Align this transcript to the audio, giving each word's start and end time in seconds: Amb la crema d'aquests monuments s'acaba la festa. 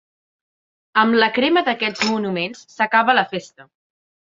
Amb 1.01 1.19
la 1.21 1.29
crema 1.37 1.65
d'aquests 1.69 2.03
monuments 2.15 2.67
s'acaba 2.77 3.21
la 3.23 3.31
festa. 3.37 3.73